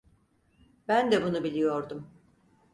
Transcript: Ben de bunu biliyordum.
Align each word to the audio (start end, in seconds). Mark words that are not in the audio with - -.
Ben 0.87 1.11
de 1.11 1.23
bunu 1.23 1.43
biliyordum. 1.43 2.09